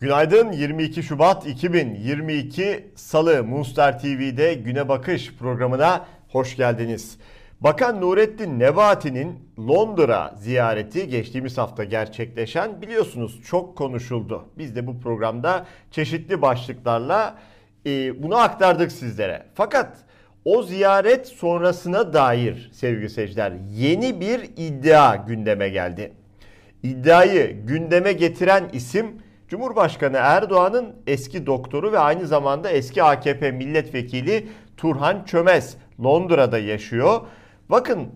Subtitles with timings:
[0.00, 7.18] Günaydın 22 Şubat 2022 Salı Munster TV'de Güne Bakış programına hoş geldiniz.
[7.60, 14.44] Bakan Nurettin Nebati'nin Londra ziyareti geçtiğimiz hafta gerçekleşen biliyorsunuz çok konuşuldu.
[14.58, 17.38] Biz de bu programda çeşitli başlıklarla
[17.86, 19.46] e, bunu aktardık sizlere.
[19.54, 19.96] Fakat
[20.44, 26.12] o ziyaret sonrasına dair sevgili seyirciler yeni bir iddia gündeme geldi.
[26.82, 35.24] İddiayı gündeme getiren isim Cumhurbaşkanı Erdoğan'ın eski doktoru ve aynı zamanda eski AKP milletvekili Turhan
[35.24, 37.20] Çömez Londra'da yaşıyor.
[37.68, 38.08] Bakın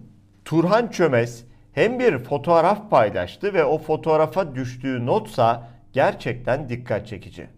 [0.44, 7.48] Turhan Çömez hem bir fotoğraf paylaştı ve o fotoğrafa düştüğü notsa gerçekten dikkat çekici.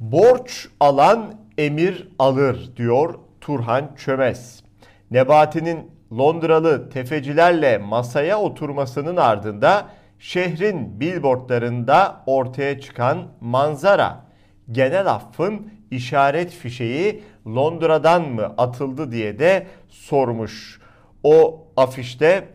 [0.00, 4.62] Borç alan emir alır diyor Turhan Çömez.
[5.10, 9.88] Nebati'nin Londralı tefecilerle masaya oturmasının ardında
[10.18, 14.24] şehrin billboardlarında ortaya çıkan manzara.
[14.72, 20.80] Genel affın işaret fişeği Londra'dan mı atıldı diye de sormuş.
[21.22, 22.48] O afişte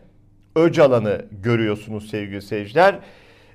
[0.56, 2.98] Öcalan'ı görüyorsunuz sevgili seyirciler.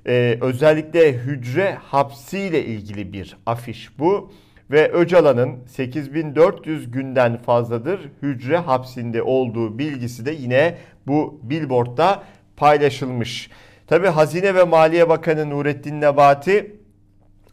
[0.06, 4.32] Ee, özellikle hücre hapsiyle ilgili bir afiş bu
[4.70, 12.22] ve Öcalan'ın 8400 günden fazladır hücre hapsinde olduğu bilgisi de yine bu billboardda
[12.56, 13.50] paylaşılmış.
[13.90, 16.76] Tabi Hazine ve Maliye Bakanı Nurettin Nebati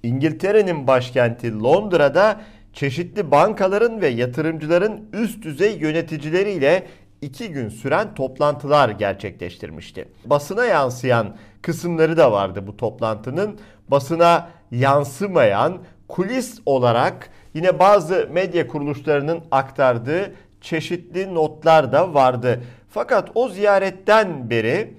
[0.03, 2.41] İngiltere'nin başkenti Londra'da
[2.73, 6.87] çeşitli bankaların ve yatırımcıların üst düzey yöneticileriyle
[7.21, 10.07] iki gün süren toplantılar gerçekleştirmişti.
[10.25, 13.59] Basına yansıyan kısımları da vardı bu toplantının.
[13.87, 22.63] Basına yansımayan kulis olarak yine bazı medya kuruluşlarının aktardığı çeşitli notlar da vardı.
[22.89, 24.93] Fakat o ziyaretten beri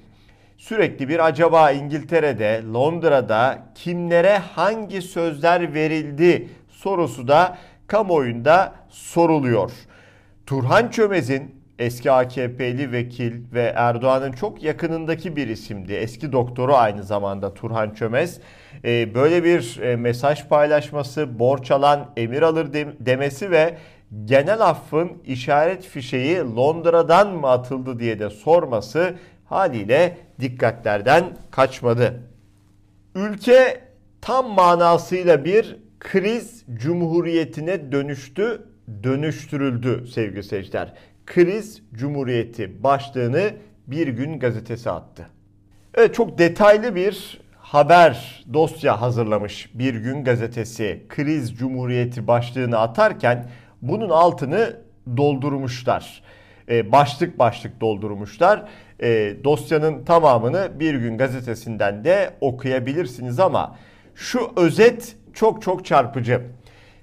[0.59, 9.73] sürekli bir acaba İngiltere'de, Londra'da kimlere hangi sözler verildi sorusu da kamuoyunda soruluyor.
[10.47, 15.93] Turhan Çömez'in eski AKP'li vekil ve Erdoğan'ın çok yakınındaki bir isimdi.
[15.93, 18.41] Eski doktoru aynı zamanda Turhan Çömez.
[18.85, 23.79] Ee, böyle bir e, mesaj paylaşması, borç alan emir alır demesi ve
[24.25, 29.15] genel affın işaret fişeği Londra'dan mı atıldı diye de sorması
[29.49, 32.21] haliyle dikkatlerden kaçmadı.
[33.15, 33.81] Ülke
[34.21, 38.63] tam manasıyla bir kriz cumhuriyetine dönüştü,
[39.03, 40.95] dönüştürüldü sevgili seyirciler.
[41.27, 43.51] Kriz Cumhuriyeti başlığını
[43.87, 45.27] Bir Gün gazetesi attı.
[45.95, 51.03] Evet çok detaylı bir haber dosya hazırlamış Bir Gün gazetesi.
[51.09, 53.51] Kriz Cumhuriyeti başlığını atarken
[53.83, 54.77] bunun altını
[55.17, 56.23] doldurmuşlar.
[56.69, 58.69] Ee, başlık başlık doldurmuşlar.
[59.03, 63.77] Ee, dosyanın tamamını Bir Gün gazetesinden de okuyabilirsiniz ama
[64.15, 66.41] şu özet çok çok çarpıcı.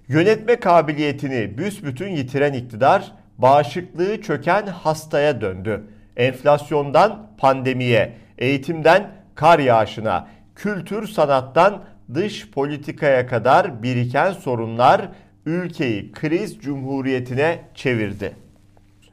[0.08, 5.84] Yönetme kabiliyetini büsbütün yitiren iktidar bağışıklığı çöken hastaya döndü.
[6.18, 11.84] Enflasyondan pandemiye, eğitimden kar yağışına, kültür sanattan
[12.14, 15.10] dış politikaya kadar biriken sorunlar
[15.46, 18.36] ülkeyi kriz cumhuriyetine çevirdi.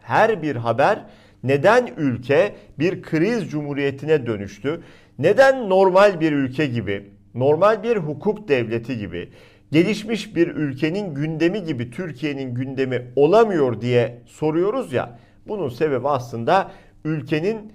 [0.02, 1.04] Her bir haber
[1.44, 4.82] neden ülke bir kriz cumhuriyetine dönüştü?
[5.18, 9.28] Neden normal bir ülke gibi, normal bir hukuk devleti gibi,
[9.72, 15.18] gelişmiş bir ülkenin gündemi gibi Türkiye'nin gündemi olamıyor diye soruyoruz ya.
[15.48, 16.70] Bunun sebebi aslında
[17.04, 17.72] ülkenin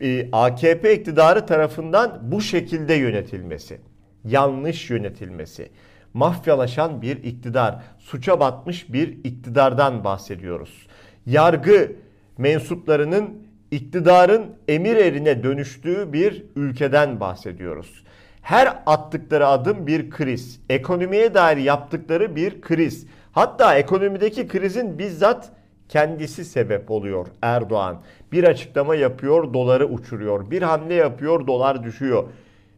[0.00, 3.80] e, AKP iktidarı tarafından bu şekilde yönetilmesi.
[4.24, 5.70] Yanlış yönetilmesi.
[6.14, 10.86] Mafyalaşan bir iktidar, suça batmış bir iktidardan bahsediyoruz.
[11.26, 11.92] Yargı
[12.38, 13.30] mensuplarının
[13.70, 18.04] iktidarın emir erine dönüştüğü bir ülkeden bahsediyoruz.
[18.42, 20.60] Her attıkları adım bir kriz.
[20.68, 23.06] Ekonomiye dair yaptıkları bir kriz.
[23.32, 25.52] Hatta ekonomideki krizin bizzat
[25.88, 28.02] kendisi sebep oluyor Erdoğan.
[28.32, 30.50] Bir açıklama yapıyor, doları uçuruyor.
[30.50, 32.24] Bir hamle yapıyor, dolar düşüyor.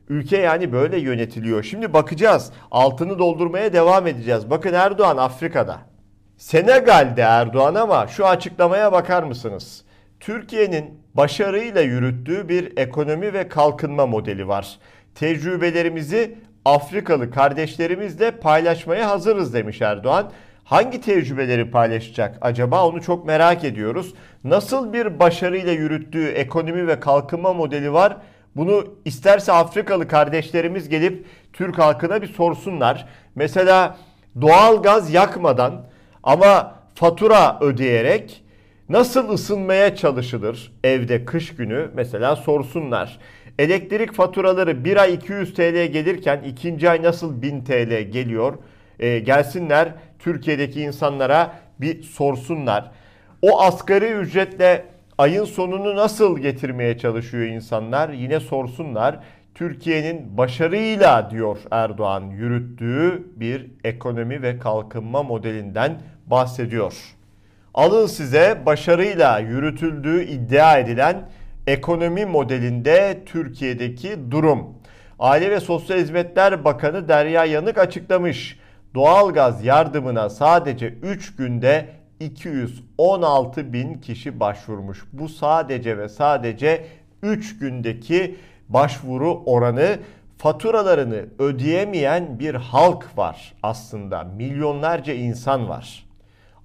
[0.08, 1.62] Ülke yani böyle yönetiliyor.
[1.62, 2.52] Şimdi bakacağız.
[2.70, 4.50] Altını doldurmaya devam edeceğiz.
[4.50, 5.78] Bakın Erdoğan Afrika'da.
[6.36, 9.84] Senegal'de Erdoğan ama şu açıklamaya bakar mısınız?
[10.20, 14.78] Türkiye'nin başarıyla yürüttüğü bir ekonomi ve kalkınma modeli var.
[15.14, 20.32] Tecrübelerimizi Afrikalı kardeşlerimizle paylaşmaya hazırız demiş Erdoğan.
[20.64, 24.14] Hangi tecrübeleri paylaşacak acaba onu çok merak ediyoruz.
[24.44, 28.16] Nasıl bir başarıyla yürüttüğü ekonomi ve kalkınma modeli var?
[28.56, 33.08] Bunu isterse Afrikalı kardeşlerimiz gelip Türk halkına bir sorsunlar.
[33.34, 33.96] Mesela
[34.40, 35.86] doğal gaz yakmadan
[36.26, 38.42] ama fatura ödeyerek
[38.88, 43.18] nasıl ısınmaya çalışılır evde kış günü mesela sorsunlar.
[43.58, 48.54] Elektrik faturaları bir ay 200 TL gelirken ikinci ay nasıl 1000 TL geliyor?
[48.98, 52.90] E, gelsinler Türkiye'deki insanlara bir sorsunlar.
[53.42, 54.84] O asgari ücretle
[55.18, 58.08] ayın sonunu nasıl getirmeye çalışıyor insanlar?
[58.08, 59.18] Yine sorsunlar.
[59.54, 66.94] Türkiye'nin başarıyla diyor Erdoğan yürüttüğü bir ekonomi ve kalkınma modelinden bahsediyor.
[67.74, 71.28] Alın size başarıyla yürütüldüğü iddia edilen
[71.66, 74.74] ekonomi modelinde Türkiye'deki durum.
[75.18, 78.58] Aile ve Sosyal Hizmetler Bakanı Derya Yanık açıklamış.
[78.94, 81.88] Doğalgaz yardımına sadece 3 günde
[82.20, 85.04] 216 bin kişi başvurmuş.
[85.12, 86.84] Bu sadece ve sadece
[87.22, 88.36] 3 gündeki
[88.68, 89.98] başvuru oranı
[90.38, 94.24] faturalarını ödeyemeyen bir halk var aslında.
[94.24, 96.05] Milyonlarca insan var.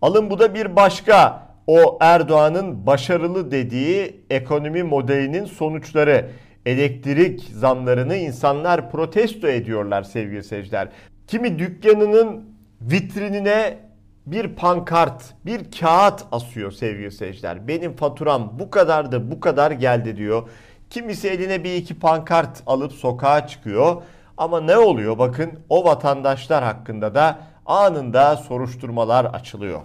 [0.02, 6.30] Alın bu da bir başka o Erdoğan'ın başarılı dediği ekonomi modelinin sonuçları.
[6.66, 10.90] Elektrik zamlarını insanlar protesto ediyorlar sevgili seyirciler.
[11.28, 12.46] Kimi dükkanının
[12.82, 13.78] vitrinine
[14.26, 17.68] bir pankart, bir kağıt asıyor sevgili seyirciler.
[17.68, 20.50] Benim faturam bu kadardı, bu kadar geldi diyor.
[20.90, 24.02] Kimisi eline bir iki pankart alıp sokağa çıkıyor.
[24.38, 25.18] Ama ne oluyor?
[25.18, 29.82] Bakın o vatandaşlar hakkında da anında soruşturmalar açılıyor.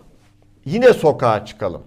[0.67, 1.83] Yine sokağa çıkalım.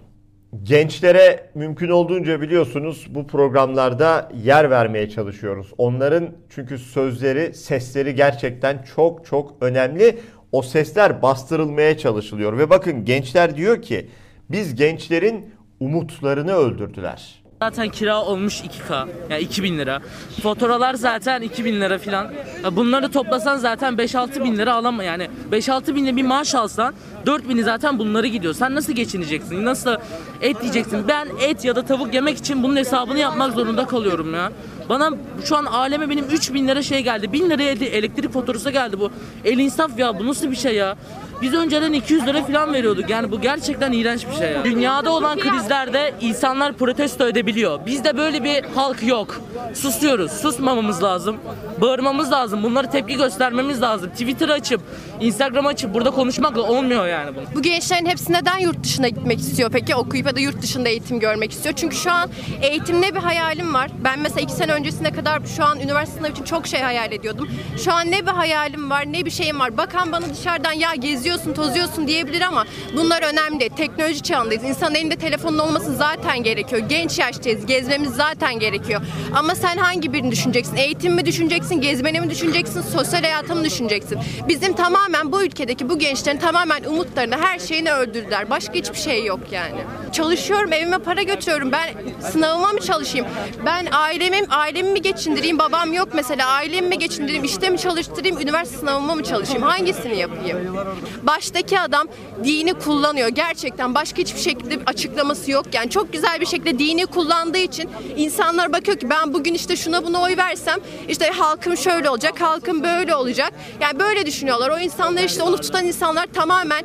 [0.62, 5.72] Gençlere mümkün olduğunca biliyorsunuz bu programlarda yer vermeye çalışıyoruz.
[5.78, 10.18] Onların çünkü sözleri, sesleri gerçekten çok çok önemli.
[10.52, 14.10] O sesler bastırılmaya çalışılıyor ve bakın gençler diyor ki
[14.50, 17.39] biz gençlerin umutlarını öldürdüler.
[17.62, 19.08] Zaten kira olmuş 2K.
[19.30, 20.00] Yani 2000 lira.
[20.42, 22.28] Faturalar zaten 2000 lira falan.
[22.72, 26.94] Bunları toplasan zaten 5-6 bin lira alama yani 5-6 binle bir maaş alsan
[27.26, 28.54] 4 bini zaten bunları gidiyor.
[28.54, 29.64] Sen nasıl geçineceksin?
[29.64, 29.96] Nasıl
[30.40, 31.08] et diyeceksin?
[31.08, 34.52] Ben et ya da tavuk yemek için bunun hesabını yapmak zorunda kalıyorum ya.
[34.90, 35.10] Bana
[35.44, 37.32] şu an aleme benim 3 bin lira şey geldi.
[37.32, 39.10] 1000 liraya elektrik faturası geldi bu.
[39.44, 40.96] El insaf ya bu nasıl bir şey ya?
[41.42, 43.10] Biz önceden 200 lira falan veriyorduk.
[43.10, 44.64] Yani bu gerçekten iğrenç bir şey ya.
[44.64, 47.86] Dünyada olan krizlerde insanlar protesto edebiliyor.
[47.86, 49.40] Bizde böyle bir halk yok.
[49.74, 50.32] Susuyoruz.
[50.32, 51.36] Susmamamız lazım.
[51.80, 52.62] Bağırmamız lazım.
[52.62, 54.10] Bunları tepki göstermemiz lazım.
[54.10, 54.80] Twitter açıp,
[55.20, 57.56] Instagram açıp burada konuşmakla olmuyor yani bu.
[57.56, 59.94] Bu gençlerin hepsi neden yurt dışına gitmek istiyor peki?
[59.94, 61.74] Okuyup ya da yurt dışında eğitim görmek istiyor.
[61.74, 62.30] Çünkü şu an
[62.62, 63.90] eğitimde bir hayalim var.
[64.04, 67.48] Ben mesela iki sene öncesine kadar şu an üniversite sınavı için çok şey hayal ediyordum.
[67.84, 69.76] Şu an ne bir hayalim var ne bir şeyim var.
[69.76, 72.64] Bakan bana dışarıdan ya geziyorsun tozuyorsun diyebilir ama
[72.96, 73.68] bunlar önemli.
[73.68, 74.64] Teknoloji çağındayız.
[74.64, 76.82] İnsanın elinde telefonun olması zaten gerekiyor.
[76.88, 77.66] Genç yaştayız.
[77.66, 79.00] Gezmemiz zaten gerekiyor.
[79.34, 80.76] Ama sen hangi birini düşüneceksin?
[80.76, 81.80] Eğitim mi düşüneceksin?
[81.80, 82.80] Gezmeni mi düşüneceksin?
[82.82, 84.18] Sosyal hayatı mı düşüneceksin?
[84.48, 88.50] Bizim tamamen bu ülkedeki bu gençlerin tamamen umutlarını her şeyini öldürdüler.
[88.50, 89.80] Başka hiçbir şey yok yani.
[90.12, 91.72] Çalışıyorum evime para götürüyorum.
[91.72, 91.88] Ben
[92.20, 93.26] sınavıma mı çalışayım?
[93.66, 95.58] Ben ailemi, ailemi mi geçindireyim?
[95.58, 96.48] Babam yok mesela.
[96.48, 97.44] Ailemi mi geçindireyim?
[97.44, 98.40] İşte mi çalıştırayım?
[98.40, 99.62] Üniversite sınavıma mı çalışayım?
[99.62, 100.76] Hangisini yapayım?
[101.22, 102.06] Baştaki adam
[102.44, 103.28] dini kullanıyor.
[103.28, 105.66] Gerçekten başka hiçbir şekilde açıklaması yok.
[105.72, 110.04] Yani çok güzel bir şekilde dini kullandığı için insanlar bakıyor ki ben bugün işte şuna
[110.06, 110.78] buna oy versem
[111.08, 113.52] işte halkım şöyle olacak, halkım böyle olacak.
[113.80, 114.70] Yani böyle düşünüyorlar.
[114.70, 116.84] O insanlar işte onu tutan insanlar tamamen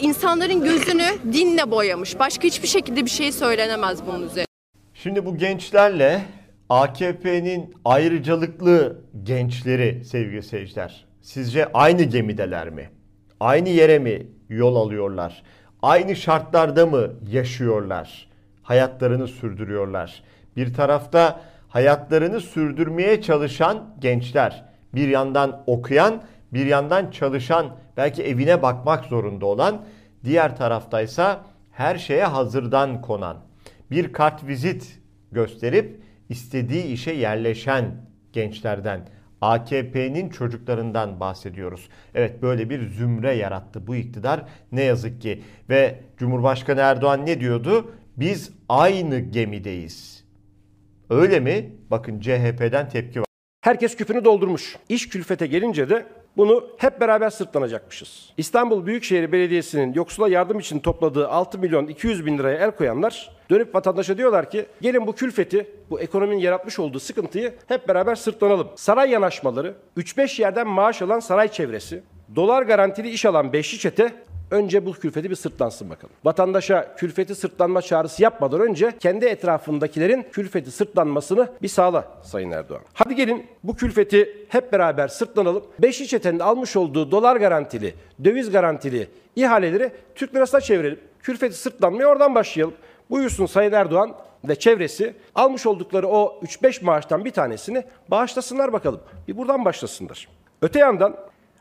[0.00, 2.18] insanların gözünü dinle boyamış.
[2.18, 4.46] Başka hiçbir şekilde bir şey söylenemez bunun üzerine.
[4.94, 6.22] Şimdi bu gençlerle
[6.70, 12.90] AKP'nin ayrıcalıklı gençleri sevgili seyirciler sizce aynı gemideler mi?
[13.40, 15.42] Aynı yere mi yol alıyorlar?
[15.82, 18.28] Aynı şartlarda mı yaşıyorlar?
[18.62, 20.22] Hayatlarını sürdürüyorlar.
[20.56, 26.22] Bir tarafta hayatlarını sürdürmeye çalışan gençler, bir yandan okuyan,
[26.52, 29.84] bir yandan çalışan, belki evine bakmak zorunda olan,
[30.24, 33.36] diğer taraftaysa her şeye hazırdan konan,
[33.90, 34.98] bir kart vizit
[35.32, 37.94] gösterip istediği işe yerleşen
[38.32, 39.08] gençlerden,
[39.40, 41.88] AKP'nin çocuklarından bahsediyoruz.
[42.14, 45.42] Evet böyle bir zümre yarattı bu iktidar ne yazık ki.
[45.68, 47.94] Ve Cumhurbaşkanı Erdoğan ne diyordu?
[48.16, 50.24] Biz aynı gemideyiz.
[51.10, 51.72] Öyle mi?
[51.90, 53.26] Bakın CHP'den tepki var.
[53.60, 54.76] Herkes küpünü doldurmuş.
[54.88, 56.06] İş külfete gelince de
[56.36, 58.32] bunu hep beraber sırtlanacakmışız.
[58.36, 63.74] İstanbul Büyükşehir Belediyesi'nin yoksula yardım için topladığı 6 milyon 200 bin liraya el koyanlar dönüp
[63.74, 68.68] vatandaşa diyorlar ki gelin bu külfeti, bu ekonominin yaratmış olduğu sıkıntıyı hep beraber sırtlanalım.
[68.76, 72.02] Saray yanaşmaları, 3-5 yerden maaş alan saray çevresi,
[72.36, 74.12] dolar garantili iş alan beşli çete
[74.50, 76.14] önce bu külfeti bir sırtlansın bakalım.
[76.24, 82.82] Vatandaşa külfeti sırtlanma çağrısı yapmadan önce kendi etrafındakilerin külfeti sırtlanmasını bir sağla Sayın Erdoğan.
[82.94, 85.64] Hadi gelin bu külfeti hep beraber sırtlanalım.
[85.78, 91.00] Beşli çetenin almış olduğu dolar garantili, döviz garantili ihaleleri Türk lirasına çevirelim.
[91.20, 92.74] Külfeti sırtlanmaya oradan başlayalım.
[93.10, 94.14] Buyursun Sayın Erdoğan
[94.44, 99.00] ve çevresi almış oldukları o 3-5 maaştan bir tanesini bağışlasınlar bakalım.
[99.28, 100.28] Bir buradan başlasınlar.
[100.62, 101.16] Öte yandan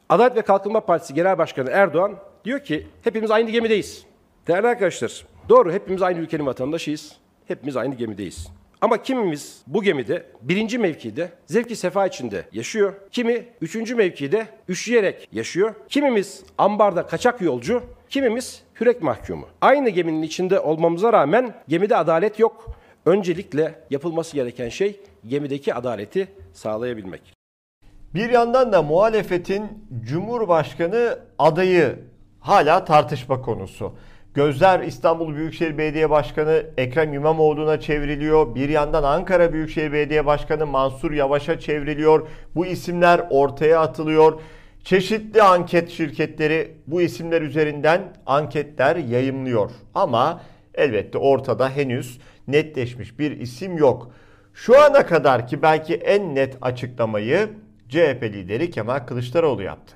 [0.10, 2.15] Adalet ve Kalkınma Partisi Genel Başkanı Erdoğan
[2.46, 4.05] diyor ki hepimiz aynı gemideyiz.
[4.48, 7.15] Değerli arkadaşlar, doğru hepimiz aynı ülkenin vatandaşıyız.
[7.48, 8.48] Hepimiz aynı gemideyiz.
[8.81, 12.93] Ama kimimiz bu gemide birinci mevkide zevki sefa içinde yaşıyor.
[13.12, 15.75] Kimi üçüncü mevkide üşüyerek yaşıyor.
[15.89, 19.48] Kimimiz ambarda kaçak yolcu, kimimiz kürek mahkumu.
[19.62, 22.69] Aynı geminin içinde olmamıza rağmen gemide adalet yok.
[23.05, 27.34] Öncelikle yapılması gereken şey gemideki adaleti sağlayabilmek.
[28.13, 29.67] Bir yandan da muhalefetin
[30.05, 32.00] Cumhurbaşkanı adayı
[32.39, 33.93] hala tartışma konusu.
[34.34, 38.55] Gözler İstanbul Büyükşehir Belediye Başkanı Ekrem İmamoğlu'na çevriliyor.
[38.55, 42.27] Bir yandan Ankara Büyükşehir Belediye Başkanı Mansur Yavaş'a çevriliyor.
[42.55, 44.39] Bu isimler ortaya atılıyor.
[44.84, 49.72] Çeşitli anket şirketleri bu isimler üzerinden anketler yayımlıyor.
[49.96, 50.41] Ama
[50.74, 54.12] elbette ortada henüz netleşmiş bir isim yok.
[54.53, 57.50] Şu ana kadar ki belki en net açıklamayı
[57.89, 59.96] CHP lideri Kemal Kılıçdaroğlu yaptı.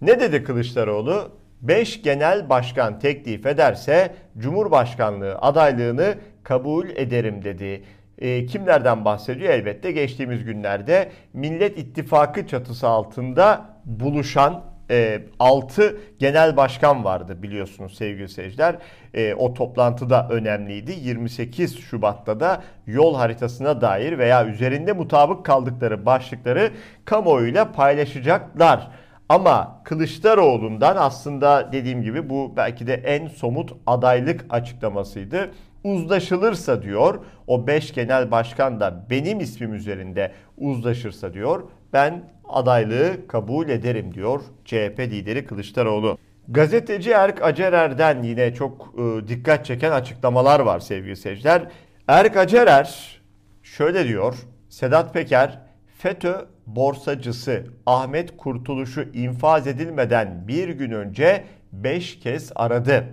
[0.00, 1.30] Ne dedi Kılıçdaroğlu?
[1.64, 7.84] 5 genel başkan teklif ederse Cumhurbaşkanlığı adaylığını kabul ederim dedi.
[8.18, 9.52] E, kimlerden bahsediyor?
[9.52, 18.28] Elbette geçtiğimiz günlerde Millet İttifakı çatısı altında buluşan e, 6 genel başkan vardı biliyorsunuz sevgili
[18.28, 18.76] seyirciler.
[19.14, 20.92] E, o toplantıda önemliydi.
[21.00, 26.70] 28 Şubat'ta da yol haritasına dair veya üzerinde mutabık kaldıkları başlıkları
[27.04, 28.90] kamuoyuyla paylaşacaklar.
[29.28, 35.50] Ama Kılıçdaroğlu'ndan aslında dediğim gibi bu belki de en somut adaylık açıklamasıydı.
[35.84, 41.62] Uzlaşılırsa diyor o 5 genel başkan da benim ismim üzerinde uzlaşırsa diyor
[41.92, 46.18] ben adaylığı kabul ederim diyor CHP lideri Kılıçdaroğlu.
[46.48, 51.62] Gazeteci Erk Acerer'den yine çok e, dikkat çeken açıklamalar var sevgili seyirciler.
[52.08, 53.20] Erk Acerer
[53.62, 54.34] şöyle diyor.
[54.68, 55.58] Sedat Peker
[55.98, 56.34] FETÖ
[56.66, 63.04] borsacısı Ahmet Kurtuluş'u infaz edilmeden bir gün önce 5 kez aradı.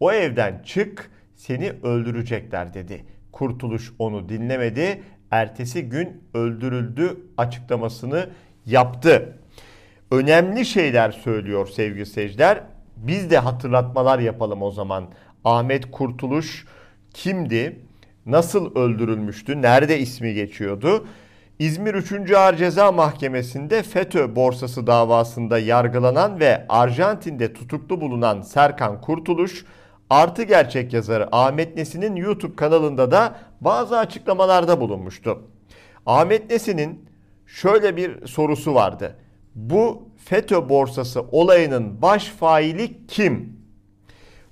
[0.00, 3.04] O evden çık seni öldürecekler dedi.
[3.32, 5.02] Kurtuluş onu dinlemedi.
[5.30, 8.28] Ertesi gün öldürüldü açıklamasını
[8.66, 9.38] yaptı.
[10.10, 12.60] Önemli şeyler söylüyor sevgili seyirciler.
[12.96, 15.08] Biz de hatırlatmalar yapalım o zaman.
[15.44, 16.66] Ahmet Kurtuluş
[17.14, 17.80] kimdi?
[18.26, 19.62] Nasıl öldürülmüştü?
[19.62, 21.06] Nerede ismi geçiyordu?
[21.58, 22.32] İzmir 3.
[22.32, 29.64] Ağır Ceza Mahkemesi'nde FETÖ borsası davasında yargılanan ve Arjantin'de tutuklu bulunan Serkan Kurtuluş,
[30.10, 35.42] Artı Gerçek yazarı Ahmet Nesin'in YouTube kanalında da bazı açıklamalarda bulunmuştu.
[36.06, 37.08] Ahmet Nesin'in
[37.46, 39.16] şöyle bir sorusu vardı.
[39.54, 43.58] Bu FETÖ borsası olayının baş faili kim?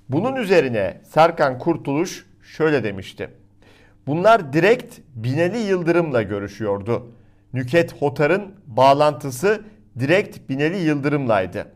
[0.08, 3.30] Bunun üzerine Serkan Kurtuluş şöyle demişti.
[4.06, 7.06] Bunlar direkt Binali Yıldırım'la görüşüyordu.
[7.52, 9.64] Nüket Hotar'ın bağlantısı
[9.98, 11.66] direkt Binali Yıldırım'laydı.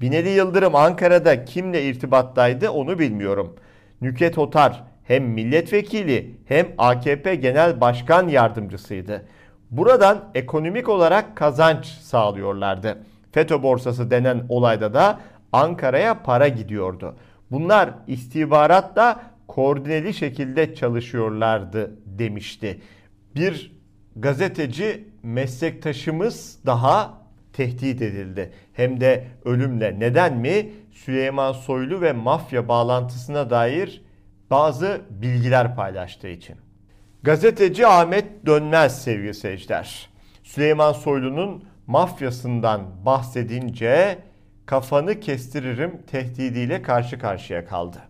[0.00, 3.56] Binali Yıldırım Ankara'da kimle irtibattaydı onu bilmiyorum.
[4.00, 9.22] Nüket Hotar hem milletvekili hem AKP Genel Başkan Yardımcısıydı.
[9.70, 12.98] Buradan ekonomik olarak kazanç sağlıyorlardı.
[13.32, 15.20] FETÖ borsası denen olayda da
[15.52, 17.16] Ankara'ya para gidiyordu.
[17.50, 19.20] Bunlar istihbaratla
[19.50, 22.80] koordineli şekilde çalışıyorlardı demişti.
[23.34, 23.72] Bir
[24.16, 27.20] gazeteci meslektaşımız daha
[27.52, 28.52] tehdit edildi.
[28.72, 30.00] Hem de ölümle.
[30.00, 30.72] Neden mi?
[30.92, 34.02] Süleyman Soylu ve mafya bağlantısına dair
[34.50, 36.56] bazı bilgiler paylaştığı için.
[37.22, 40.10] Gazeteci Ahmet Dönmez sevgili seyirciler.
[40.42, 44.18] Süleyman Soylu'nun mafyasından bahsedince
[44.66, 48.09] kafanı kestiririm tehdidiyle karşı karşıya kaldı.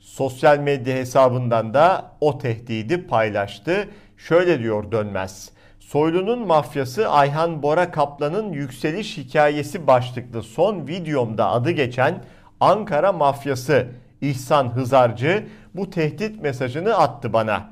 [0.00, 3.88] Sosyal medya hesabından da o tehdidi paylaştı.
[4.16, 5.50] Şöyle diyor Dönmez.
[5.80, 12.24] Soylu'nun mafyası Ayhan Bora Kaplan'ın yükseliş hikayesi başlıklı son videomda adı geçen
[12.60, 13.86] Ankara mafyası
[14.20, 17.70] İhsan Hızarcı bu tehdit mesajını attı bana.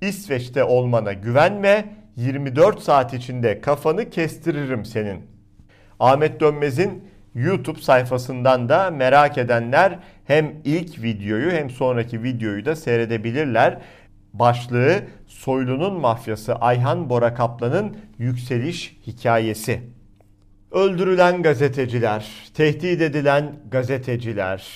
[0.00, 5.26] İsveç'te olmana güvenme, 24 saat içinde kafanı kestiririm senin.
[6.00, 13.78] Ahmet Dönmez'in YouTube sayfasından da merak edenler hem ilk videoyu hem sonraki videoyu da seyredebilirler.
[14.32, 19.80] Başlığı Soylu'nun mafyası Ayhan Bora Kaplan'ın yükseliş hikayesi.
[20.70, 24.66] Öldürülen gazeteciler, tehdit edilen gazeteciler,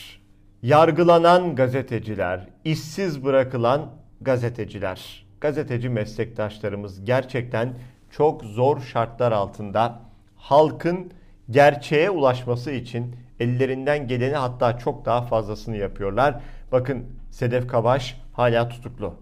[0.63, 7.75] yargılanan gazeteciler, işsiz bırakılan gazeteciler, gazeteci meslektaşlarımız gerçekten
[8.11, 10.01] çok zor şartlar altında
[10.37, 11.13] halkın
[11.51, 16.41] gerçeğe ulaşması için ellerinden geleni hatta çok daha fazlasını yapıyorlar.
[16.73, 19.15] Bakın Sedef Kabaş hala tutuklu.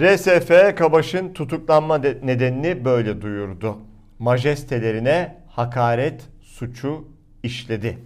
[0.00, 3.76] RSF Kabaş'ın tutuklanma de- nedenini böyle duyurdu.
[4.18, 7.04] Majestelerine hakaret suçu
[7.42, 7.98] işledi.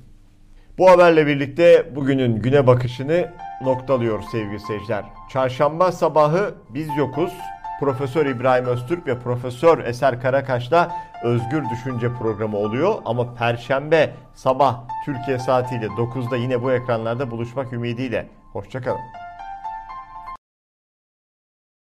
[0.79, 3.31] Bu haberle birlikte bugünün güne bakışını
[3.63, 5.05] noktalıyor sevgili seyirciler.
[5.33, 7.33] Çarşamba sabahı biz yokuz.
[7.81, 12.95] Profesör İbrahim Öztürk ve Profesör Eser Karakaş'la Özgür Düşünce programı oluyor.
[13.05, 18.29] Ama Perşembe sabah Türkiye saatiyle 9'da yine bu ekranlarda buluşmak ümidiyle.
[18.53, 19.26] Hoşçakalın.